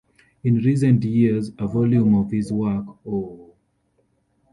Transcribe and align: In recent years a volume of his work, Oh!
In 0.43 0.55
recent 0.55 1.03
years 1.03 1.51
a 1.59 1.67
volume 1.67 2.15
of 2.15 2.31
his 2.31 2.51
work, 2.51 2.87
Oh! 3.05 3.53